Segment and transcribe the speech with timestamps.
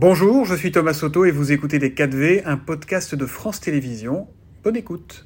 [0.00, 4.28] Bonjour, je suis Thomas Soto et vous écoutez Les 4V, un podcast de France Télévisions.
[4.62, 5.24] Bonne écoute.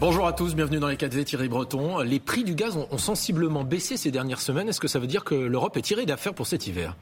[0.00, 2.00] Bonjour à tous, bienvenue dans les 4V, Thierry Breton.
[2.00, 4.68] Les prix du gaz ont, sensiblement baissé ces dernières semaines.
[4.68, 6.96] Est-ce que ça veut dire que l'Europe est tirée d'affaire pour cet hiver?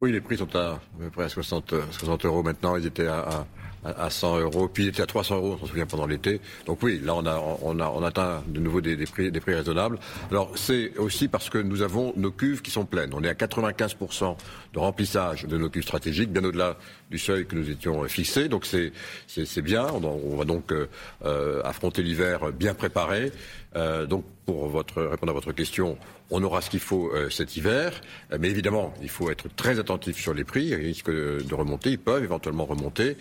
[0.00, 2.74] Oui, les prix sont à, à peu près à 60, 60 euros maintenant.
[2.74, 3.46] Ils étaient à, à
[3.84, 6.40] 100 euros, puis il était à 300 euros, on s'en souvient, pendant l'été.
[6.66, 9.98] Donc oui, là, on a, on atteint de nouveau des, prix, raisonnables.
[10.30, 13.10] Alors, c'est aussi parce que nous avons nos cuves qui sont pleines.
[13.14, 14.36] On est à 95%
[14.74, 16.76] de remplissage de nos cuves stratégiques, bien au-delà
[17.10, 18.48] du seuil que nous étions fixés.
[18.48, 18.92] Donc c'est,
[19.26, 19.86] c'est, bien.
[19.92, 20.88] On, va donc euh,
[21.24, 23.32] euh, affronter l'hiver bien préparé.
[23.76, 25.98] Euh, donc, pour votre, répondre à votre question,
[26.30, 28.00] on aura ce qu'il faut cet hiver.
[28.38, 30.66] Mais évidemment, il faut être très attentif sur les prix.
[30.68, 31.90] Ils risquent de remonter.
[31.90, 33.18] Ils peuvent éventuellement remonter,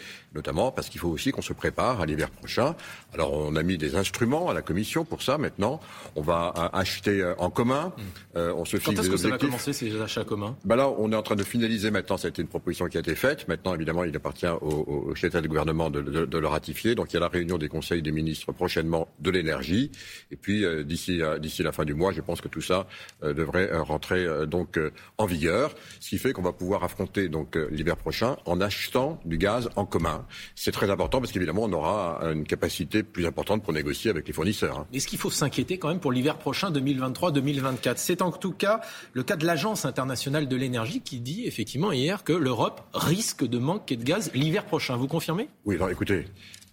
[0.75, 2.75] parce qu'il faut aussi qu'on se prépare à l'hiver prochain.
[3.13, 5.79] Alors, on a mis des instruments à la Commission pour ça maintenant.
[6.15, 7.93] On va acheter en commun.
[7.97, 8.39] Mmh.
[8.55, 10.55] on se fixe Quand est-ce que ça va commencer ces achats communs?
[10.65, 12.17] Ben Là, on est en train de finaliser maintenant.
[12.17, 13.47] Ça a été une proposition qui a été faite.
[13.47, 16.95] Maintenant, évidemment, il appartient au, au chef de gouvernement de, de, de, le ratifier.
[16.95, 19.91] Donc, il y a la réunion des conseils des ministres prochainement de l'énergie.
[20.31, 22.87] Et puis, d'ici d'ici la fin du mois, je pense que tout ça
[23.23, 24.79] euh, devrait euh, rentrer euh, donc
[25.17, 29.37] en vigueur, ce qui fait qu'on va pouvoir affronter donc l'hiver prochain en achetant du
[29.37, 30.25] gaz en commun.
[30.55, 34.33] C'est très important parce qu'évidemment on aura une capacité plus importante pour négocier avec les
[34.33, 34.79] fournisseurs.
[34.79, 34.87] Hein.
[34.93, 38.81] Est-ce qu'il faut s'inquiéter quand même pour l'hiver prochain 2023-2024 C'est en tout cas
[39.13, 43.57] le cas de l'Agence internationale de l'énergie qui dit effectivement hier que l'Europe risque de
[43.57, 44.97] manquer de gaz l'hiver prochain.
[44.97, 45.49] Vous confirmez?
[45.65, 46.25] Oui, alors écoutez,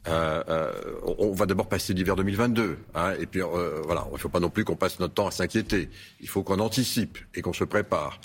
[0.06, 0.72] euh, euh,
[1.18, 2.78] on va d'abord passer l'hiver 2022.
[2.94, 5.26] Hein, et puis euh, voilà, il ne faut pas non plus qu'on passe notre temps
[5.26, 5.88] à s'inquiéter.
[6.20, 8.20] Il faut qu'on anticipe et qu'on se prépare.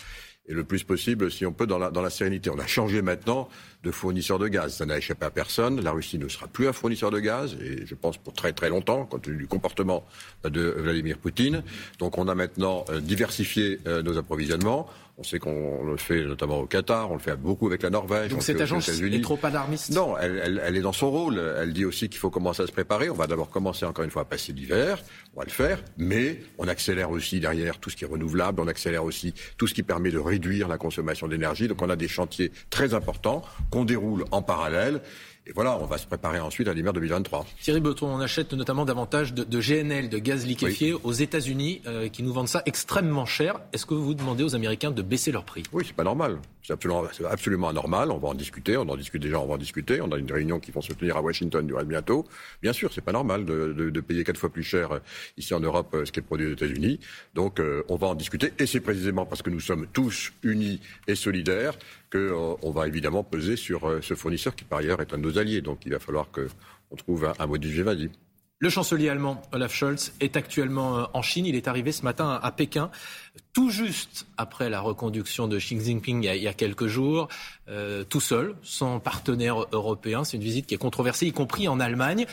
[0.50, 2.50] Et le plus possible, si on peut, dans la, dans la sérénité.
[2.50, 3.48] On a changé maintenant
[3.84, 4.76] de fournisseur de gaz.
[4.78, 5.80] Ça n'a échappé à personne.
[5.80, 8.70] La Russie ne sera plus un fournisseur de gaz, et je pense pour très très
[8.70, 10.06] longtemps, compte tenu du comportement
[10.44, 11.64] de Vladimir Poutine.
[12.00, 14.90] Donc on a maintenant diversifié nos approvisionnements.
[15.20, 18.32] On sait qu'on le fait notamment au Qatar, on le fait beaucoup avec la Norvège.
[18.32, 19.92] Donc cette agence est trop alarmiste?
[19.94, 21.42] Non, elle, est dans son rôle.
[21.58, 23.10] Elle dit aussi qu'il faut commencer à se préparer.
[23.10, 24.98] On va d'abord commencer encore une fois à passer l'hiver,
[25.36, 28.68] on va le faire, mais on accélère aussi derrière tout ce qui est renouvelable, on
[28.68, 31.68] accélère aussi tout ce qui permet de réduire la consommation d'énergie.
[31.68, 35.02] Donc on a des chantiers très importants qu'on déroule en parallèle.
[35.50, 37.44] Et voilà, on va se préparer ensuite à l'hiver 2023.
[37.60, 42.22] Thierry Breton, on achète notamment davantage de, GNL, de gaz liquéfié, aux États-Unis, euh, qui
[42.22, 43.60] nous vendent ça extrêmement cher.
[43.74, 45.64] Est-ce que vous demandez aux Américains de baisser leur prix?
[45.74, 46.38] Oui, c'est pas normal.
[46.62, 48.12] C'est absolument, absolument anormal.
[48.12, 48.78] On va en discuter.
[48.78, 49.40] On en discute déjà.
[49.40, 50.02] On va en discuter.
[50.02, 52.28] On a une réunion qui va se tenir à Washington du bientôt.
[52.62, 55.00] Bien sûr, c'est pas normal de, payer quatre fois plus cher euh,
[55.36, 57.00] ici en Europe euh, ce qui est produit aux États-Unis.
[57.34, 58.54] Donc, on va en discuter.
[58.60, 61.74] Et c'est précisément parce que nous sommes tous unis et solidaires
[62.12, 65.24] qu'on euh, va évidemment peser sur euh, ce fournisseur qui, par ailleurs, est un de
[65.24, 65.62] nos alliés.
[65.62, 68.10] Donc il va falloir qu'on trouve un, un modus vivendi.
[68.62, 71.46] Le chancelier allemand Olaf Scholz est actuellement euh, en Chine.
[71.46, 72.92] Il est arrivé ce matin à Pékin,
[73.54, 77.30] tout juste après la reconduction de Xi Jinping il y a, quelques jours,
[78.10, 80.24] tout seul, sans partenaire européen.
[80.24, 82.26] C'est une visite qui est controversée, y compris en Allemagne.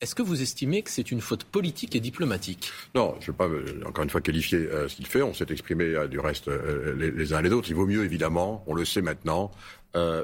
[0.00, 2.72] Est-ce que vous estimez que c'est une faute politique et diplomatique?
[2.94, 5.20] Non, je ne vais pas, euh, encore une fois, qualifier euh, ce qu'il fait.
[5.20, 6.48] On s'est exprimé euh, du reste
[6.96, 7.68] les, les, uns et les autres.
[7.68, 9.50] Il vaut mieux, évidemment, on le sait maintenant,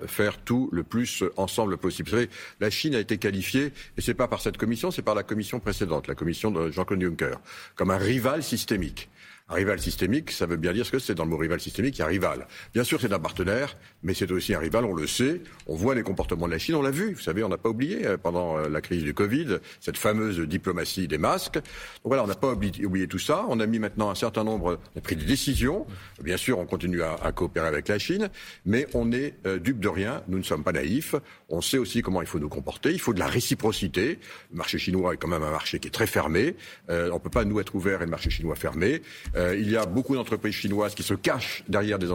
[0.06, 2.09] faire tout le plus ensemble possible.
[2.09, 5.16] Vous savez, la Chine a été qualifiée, et c'est pas par cette commission, c'est par
[5.16, 7.34] la commission précédente, la commission de Jean-Claude Juncker,
[7.75, 9.10] comme un rival systémique.
[9.49, 11.97] Un rival systémique, ça veut bien dire ce que c'est dans le mot rival systémique,
[11.99, 12.49] il y a rival.
[12.75, 15.41] Bien sûr, c'est un partenaire, mais c'est aussi un rival, on le sait.
[15.69, 17.12] On voit les comportements de la Chine, on l'a vu.
[17.12, 20.41] Vous savez, on n'a pas oublié euh, pendant euh, la crise du Covid cette fameuse
[20.41, 21.55] diplomatie des masques.
[21.55, 21.62] Donc
[22.07, 23.47] voilà, on n'a pas oublié, tout ça.
[23.49, 25.87] On a mis maintenant un certain nombre, on a pris des décisions.
[26.21, 28.31] Bien sûr, on continue à, coopérer avec la Chine,
[28.65, 30.25] mais on est euh, dupe de rien.
[30.27, 31.15] Nous ne sommes pas naïfs.
[31.51, 32.91] On sait aussi comment il faut nous comporter.
[32.91, 34.19] Il faut de la réciprocité.
[34.51, 36.57] Le marché chinois est quand même un marché qui est très fermé.
[36.89, 39.03] on ne peut pas nous être ouvert et le marché chinois fermé.
[39.36, 42.08] Euh, il y a beaucoup d'entreprises chinoises qui se cachent derrière des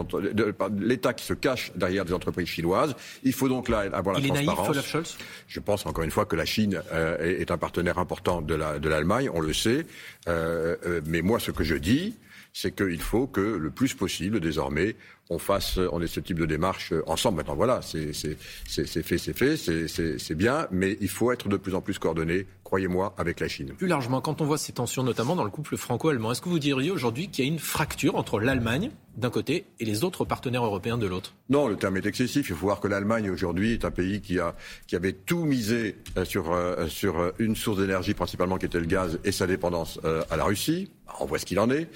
[0.78, 2.94] l'État qui se cache derrière des entreprises chinoises.
[3.22, 4.68] Il faut donc là avoir la il transparence.
[4.68, 5.16] Est naïf, Scholz?
[5.46, 8.54] Je pense encore une fois que la Chine euh, est, un partenaire important de
[8.88, 9.86] l'Allemagne, on le sait.
[10.28, 12.16] Euh, mais moi, ce que je dis,
[12.52, 14.96] c'est qu'il faut que le plus possible désormais
[15.32, 17.38] on fasse, on ait ce type de démarche ensemble.
[17.38, 21.80] Maintenant, voilà, c'est fait, c'est fait, c'est bien, mais il faut être de plus en
[21.80, 23.72] plus coordonné, croyez-moi, avec la Chine.
[23.76, 26.58] Plus largement, quand on voit ces tensions, notamment dans le couple franco-allemand, est-ce que vous
[26.58, 30.64] diriez aujourd'hui qu'il y a une fracture entre l'Allemagne d'un côté et les autres partenaires
[30.64, 31.34] européens de l'autre?
[31.48, 32.48] Non, le terme est excessif.
[32.48, 34.54] Il faut voir que l'Allemagne aujourd'hui est un pays qui, a,
[34.86, 38.86] qui avait tout misé euh, sur, euh, sur une source d'énergie principalement qui était le
[38.86, 40.90] gaz et sa dépendance euh, à la Russie.
[41.20, 41.88] On voit ce qu'il en est.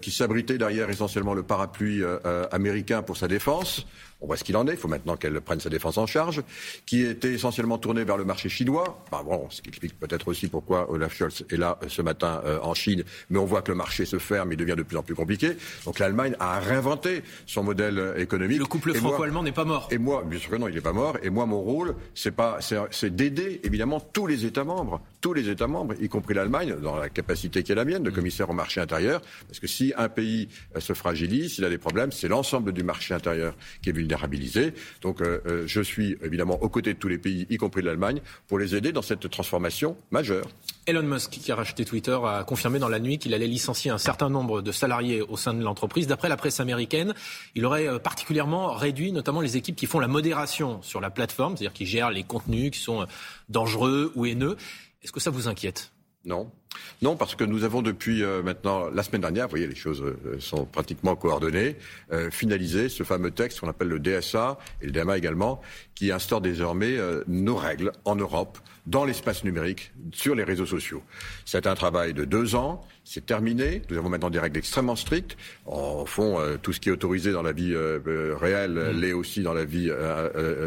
[0.00, 2.02] qui s'abritait derrière essentiellement le parapluie
[2.50, 3.86] américain pour sa défense.
[4.20, 6.42] On voit ce qu'il en est, il faut maintenant qu'elle prenne sa défense en charge,
[6.86, 9.04] qui était essentiellement tournée vers le marché chinois.
[9.10, 13.04] bon, ce qui explique peut-être aussi pourquoi Olaf Scholz est là ce matin en Chine,
[13.30, 15.56] mais on voit que le marché se ferme, il devient de plus en plus compliqué.
[15.84, 18.58] Donc l'Allemagne a réinventé son modèle économique.
[18.58, 19.88] Le couple franco-allemand n'est pas mort.
[19.90, 21.16] Et moi, bien sûr que non, il n'est pas mort.
[21.22, 22.58] Et moi, mon rôle, c'est pas,
[22.90, 26.96] c'est d'aider évidemment tous les États membres, tous les États membres, y compris l'Allemagne, dans
[26.96, 30.08] la capacité qui est la mienne de commissaire au marché intérieur, parce que si un
[30.08, 33.92] pays euh, se fragilise, s'il a des problèmes, c'est l'ensemble du marché intérieur qui est
[34.08, 34.72] vulnérabilisé.
[35.02, 38.20] Donc, euh, euh, je suis évidemment aux côtés de tous les pays, y compris l'Allemagne,
[38.46, 40.48] pour les aider dans cette transformation majeure.
[40.86, 43.98] Elon Musk, qui a racheté Twitter, a confirmé dans la nuit qu'il allait licencier un
[43.98, 46.06] certain nombre de salariés au sein de l'entreprise.
[46.06, 47.12] D'après la presse américaine,
[47.54, 51.74] il aurait particulièrement réduit notamment les équipes qui font la modération sur la plateforme, c'est-à-dire
[51.74, 53.06] qui gèrent les contenus qui sont
[53.50, 54.56] dangereux ou haineux.
[55.02, 55.92] Est-ce que ça vous inquiète?
[56.24, 56.50] Non.
[57.00, 60.02] Non, parce que nous avons depuis euh, maintenant, la semaine dernière, vous voyez, les choses
[60.02, 61.76] euh, sont pratiquement coordonnées,
[62.12, 65.60] euh, finalisé ce fameux texte qu'on appelle le DSA et le DMA également,
[65.94, 71.02] qui instaure désormais nos règles en Europe, dans l'espace numérique, sur les réseaux sociaux.
[71.44, 73.80] C'est un travail de deux ans c'est terminé.
[73.88, 75.38] Nous avons maintenant des règles extrêmement strictes.
[75.64, 79.00] En fond, tout ce qui est autorisé dans la vie réelle mm.
[79.00, 79.90] l'est aussi dans la vie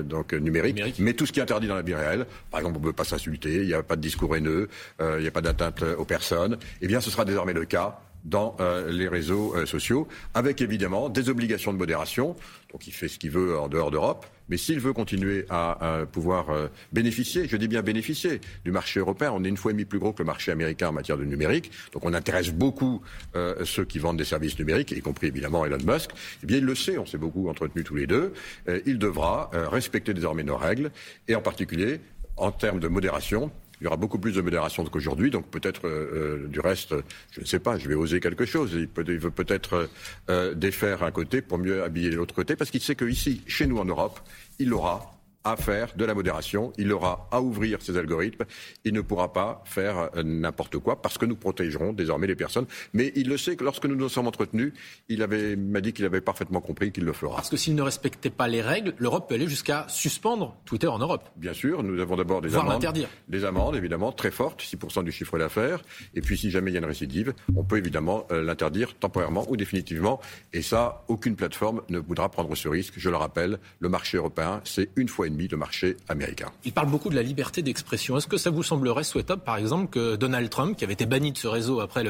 [0.06, 0.82] donc numérique.
[0.98, 2.94] Mais tout ce qui est interdit dans la vie réelle, par exemple, on ne peut
[2.94, 4.70] pas s'insulter, il n'y a pas de discours haineux,
[5.00, 6.58] il n'y a pas d'atteinte aux personnes.
[6.82, 8.56] Eh bien, ce sera désormais le cas dans
[8.88, 12.36] les réseaux sociaux, avec évidemment des obligations de modération.
[12.72, 16.50] Donc, il fait ce qu'il veut en dehors d'Europe mais s'il veut continuer à, pouvoir
[16.50, 19.86] euh, bénéficier, je dis bien bénéficier du marché européen, on est une fois et demie
[19.86, 23.02] plus gros que le marché américain en matière de numérique, donc on intéresse beaucoup
[23.36, 26.12] euh, ceux qui vendent des services numériques, y compris évidemment Elon Musk.
[26.44, 28.34] Eh bien, il le sait, on s'est beaucoup entretenu tous les deux.
[28.68, 30.92] Euh, il devra respecter désormais nos règles,
[31.30, 32.02] et en particulier
[32.36, 36.44] en termes de modération, il y aura beaucoup plus de modération qu'aujourd'hui, donc peut-être euh,
[36.44, 36.94] euh, du reste,
[37.32, 38.74] je ne sais pas, je vais oser quelque chose.
[38.76, 39.90] Il, peut, veut peut-être
[40.30, 43.80] euh, défaire un côté pour mieux habiller l'autre côté, parce qu'il sait qu'ici, chez nous
[43.80, 44.20] en Europe,
[44.60, 48.46] il l'aura à faire de la modération, il aura à ouvrir ses algorithmes,
[48.86, 52.66] il ne pourra pas faire euh, n'importe quoi parce que nous protégerons désormais les personnes.
[52.94, 54.74] Mais il le sait que lorsque nous nous sommes entretenus,
[55.10, 55.26] il
[55.58, 57.36] m'a dit qu'il avait parfaitement compris qu'il le fera.
[57.36, 61.00] Parce que s'il ne respectait pas les règles, l'Europe peut aller jusqu'à suspendre Twitter en
[61.00, 61.30] Europe.
[61.36, 62.86] Bien sûr, nous avons d'abord des amendes.
[63.28, 65.82] Des amendes, évidemment, très fortes, 6% du chiffre d'affaires.
[66.14, 69.46] Et puis si jamais il y a une récidive, on peut évidemment euh, l'interdire temporairement
[69.50, 70.20] ou définitivement.
[70.54, 72.94] Et ça, aucune plateforme ne voudra prendre ce risque.
[72.98, 76.52] Je le rappelle, le marché européen, c'est une fois de marché américain.
[76.66, 78.18] Il parle beaucoup de la liberté d'expression.
[78.18, 81.32] Est-ce que ça vous semblerait souhaitable, par exemple, que Donald Trump, qui avait été banni
[81.32, 82.04] de ce réseau après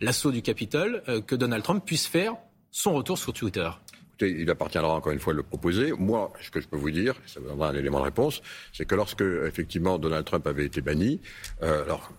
[0.00, 2.34] l'assaut du Capitole, euh, que Donald Trump puisse faire
[2.70, 3.70] son retour sur Twitter?
[4.08, 5.92] Écoutez, il appartiendra encore une fois de le proposer.
[5.92, 8.42] Moi, ce que je peux vous dire, ça vous donnera un élément de réponse,
[8.72, 11.20] c'est que lorsque effectivement Donald Trump avait été banni,
[11.62, 12.12] euh, alors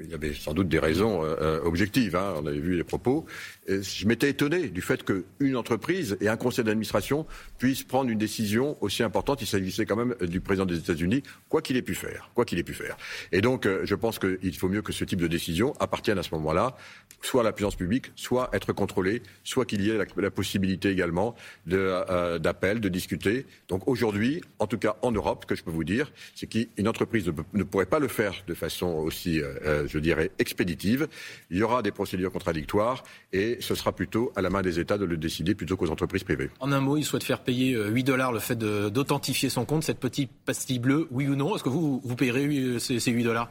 [0.00, 2.84] il y avait sans doute des raisons euh, euh, objectives, hein, on avait vu les
[2.84, 3.26] propos.
[3.68, 7.26] je m'étais étonné du fait qu'une entreprise et un conseil d'administration
[7.58, 9.42] puissent prendre une décision aussi importante.
[9.42, 12.58] Il s'agissait quand même du président des États-Unis, quoi qu'il ait pu faire, quoi qu'il
[12.58, 12.96] ait pu faire.
[13.32, 16.22] Et donc, euh, je pense qu'il faut mieux que ce type de décision appartienne à
[16.22, 16.76] ce moment-là,
[17.22, 21.34] soit à la puissance publique, soit être contrôlé, soit qu'il y ait la, possibilité également
[21.66, 23.46] d'appel, de, discuter.
[23.68, 26.88] Donc aujourd'hui, en tout cas en Europe, ce que je peux vous dire, c'est qu'une
[26.88, 29.40] entreprise ne, pourrait pas le faire de façon aussi
[29.88, 31.08] je dirais, expéditive.
[31.50, 33.02] Il y aura des procédures contradictoires
[33.32, 36.24] et ce sera plutôt à la main des États de le décider plutôt qu'aux entreprises
[36.24, 36.50] privées.
[36.60, 39.82] En un mot, il souhaite faire payer 8 euh, dollars le fait d'authentifier son compte,
[39.82, 43.10] cette petite pastille bleue, oui ou non Est-ce que vous, vous payerez euh, ces, ces
[43.10, 43.50] 8 dollars?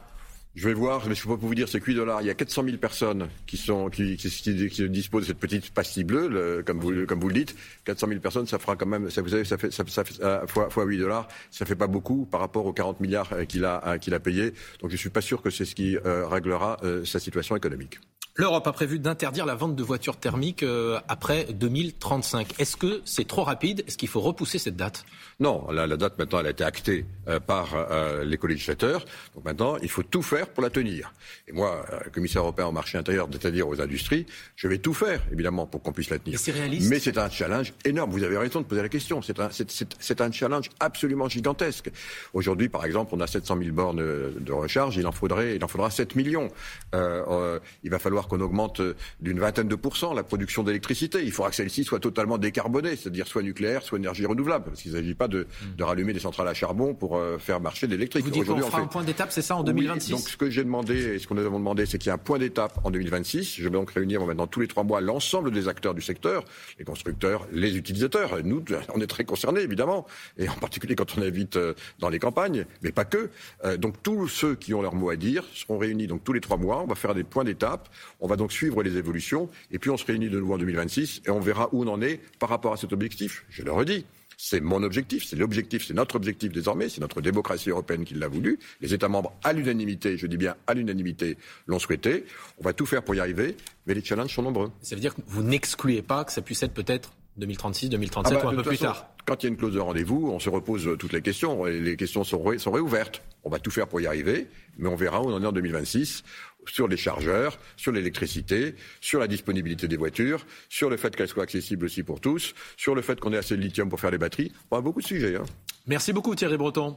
[0.54, 2.20] Je vais voir, mais je peux pas vous dire c'est 8 dollars.
[2.20, 6.62] Il y a 400 000 personnes qui sont qui, disposent de cette petite pastille bleue,
[6.66, 7.54] comme vous comme vous le dites.
[7.84, 10.84] 400 000 personnes, ça fera quand même, vous savez, ça fait ça, fait, fois, fois
[10.84, 13.98] 8 dollars, ça fait pas beaucoup par rapport aux 40 milliards euh, qu'il a euh,
[13.98, 14.52] qu'il a payé.
[14.80, 18.00] Donc je suis pas sûr que c'est ce qui euh, réglera sa situation économique.
[18.40, 22.54] L'Europe a prévu d'interdire la vente de voitures thermiques euh, après 2035.
[22.60, 23.82] Est-ce que c'est trop rapide?
[23.88, 25.04] Est-ce qu'il faut repousser cette date?
[25.40, 29.04] Non, la, date maintenant elle a été actée euh, par euh, les co-législateurs.
[29.34, 31.12] Donc maintenant, il faut tout faire pour la tenir.
[31.48, 35.66] Et moi, commissaire européen au marché intérieur, c'est-à-dire aux industries, je vais tout faire évidemment
[35.66, 36.38] pour qu'on puisse la tenir.
[36.38, 36.88] C'est réaliste.
[36.88, 38.12] Mais c'est un challenge énorme.
[38.12, 39.20] Vous avez raison de poser la question.
[39.20, 41.90] C'est un, c'est, un challenge absolument gigantesque.
[42.34, 44.96] Aujourd'hui, par exemple, on a 700 000 bornes de recharge.
[44.96, 46.50] Il en faudrait, il en faudra 7 millions.
[46.92, 51.20] il va falloir qu'on augmente euh, d'une vingtaine de pourcents la production d'électricité.
[51.24, 54.92] Il faudra que celle-ci soit totalement décarbonée, c'est-à-dire soit nucléaire, soit énergie renouvelable, parce qu'il
[54.92, 58.24] ne s'agit pas de, de, rallumer des centrales à charbon pour euh, faire marcher l'électrique.
[58.24, 60.64] Vous dites qu'on fera un point d'étape, c'est ça, en 2026 Donc ce que j'ai
[60.64, 62.90] demandé et ce qu'on nous avons demandé, c'est qu'il y ait un point d'étape en
[62.90, 63.56] 2026.
[63.56, 66.44] Je vais donc réunir maintenant tous les trois mois l'ensemble des acteurs du secteur,
[66.78, 68.42] les constructeurs, les utilisateurs.
[68.44, 70.06] Nous, on est très concernés, évidemment,
[70.36, 73.30] et en particulier quand on habite euh, dans les campagnes, mais pas que.
[73.78, 76.56] Donc tous ceux qui ont leur mot à dire seront réunis donc tous les trois
[76.56, 76.82] mois.
[76.82, 77.88] On va faire des points d'étape.
[78.20, 81.22] On va donc suivre les évolutions et puis on se réunit de nouveau en 2026
[81.26, 83.44] et on verra où on en est par rapport à cet objectif.
[83.48, 84.04] Je le redis.
[84.40, 88.28] C'est mon objectif, c'est l'objectif, c'est notre objectif désormais, c'est notre démocratie européenne qui l'a
[88.28, 88.60] voulu.
[88.80, 92.24] Les États membres, à l'unanimité, je dis bien à l'unanimité, l'ont souhaité.
[92.60, 93.56] On va tout faire pour y arriver,
[93.86, 94.70] mais les challenges sont nombreux.
[94.80, 98.40] Ça veut dire que vous n'excluez pas que ça puisse être peut-être 2036, 2037 ah
[98.40, 100.38] bah, ou un peu plus tard Quand il y a une clause de rendez-vous, on
[100.38, 103.22] se repose toutes les questions, et les questions sont, sont réouvertes.
[103.42, 104.46] On va tout faire pour y arriver,
[104.76, 106.22] mais on verra où on en est en 2026
[106.70, 111.42] sur les chargeurs, sur l'électricité, sur la disponibilité des voitures, sur le fait qu'elles soient
[111.42, 114.18] accessibles aussi pour tous, sur le fait qu'on ait assez de lithium pour faire les
[114.18, 114.52] batteries.
[114.70, 115.36] On a beaucoup de sujets.
[115.36, 115.44] Hein.
[115.86, 116.96] Merci beaucoup Thierry Breton.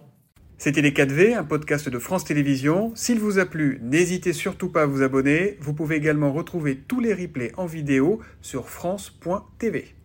[0.57, 2.91] C'était Les 4V, un podcast de France Télévisions.
[2.93, 5.57] S'il vous a plu, n'hésitez surtout pas à vous abonner.
[5.59, 9.95] Vous pouvez également retrouver tous les replays en vidéo sur France.tv.